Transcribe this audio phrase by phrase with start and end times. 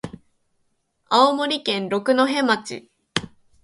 [1.09, 2.89] 青森県六戸町